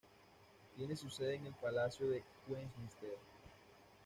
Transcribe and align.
Tiene 0.75 0.95
su 0.95 1.11
sede 1.11 1.35
en 1.35 1.45
el 1.45 1.53
Palacio 1.53 2.07
de 2.07 2.23
Westminster. 2.47 3.17